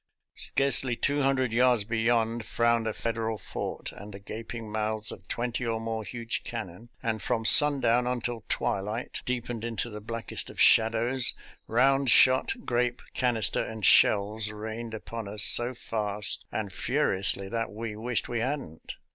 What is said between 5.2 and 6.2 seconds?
twenty or more